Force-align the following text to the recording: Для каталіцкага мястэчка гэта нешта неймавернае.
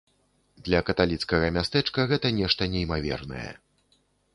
Для 0.69 0.79
каталіцкага 0.87 1.53
мястэчка 1.59 2.09
гэта 2.15 2.27
нешта 2.41 2.73
неймавернае. 2.73 3.49